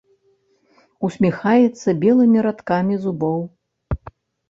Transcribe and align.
Усміхаецца 1.09 1.89
белымі 2.01 2.37
радкамі 2.49 3.01
зубоў. 3.07 3.41